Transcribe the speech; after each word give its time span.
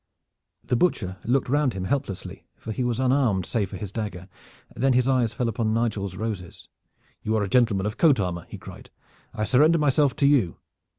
The 0.63 0.75
Butcher 0.75 1.17
looked 1.25 1.47
round 1.47 1.73
him 1.73 1.83
helplessly, 1.83 2.47
for 2.55 2.71
he 2.71 2.83
was 2.83 2.99
unarmed 2.99 3.45
save 3.45 3.69
for 3.69 3.77
his 3.77 3.91
dagger. 3.91 4.27
Then 4.75 4.93
his 4.93 5.07
eyes 5.07 5.31
fell 5.31 5.47
upon 5.47 5.75
Nigel's 5.75 6.15
roses. 6.15 6.67
"You 7.21 7.35
are 7.37 7.43
a 7.43 7.47
gentleman 7.47 7.85
of 7.85 7.97
coat 7.97 8.19
armor," 8.19 8.47
he 8.49 8.57
cried. 8.57 8.89
"I 9.31 9.43
surrender 9.43 9.77
myself 9.77 10.15
to 10.15 10.25
you." 10.25 10.57